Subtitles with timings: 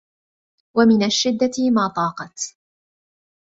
[0.75, 2.55] وَمِنْ الشِّدَّةِ مَا طَاقَتْ